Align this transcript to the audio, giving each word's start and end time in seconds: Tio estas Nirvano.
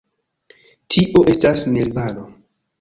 Tio 0.95 1.25
estas 1.35 1.69
Nirvano. 1.77 2.29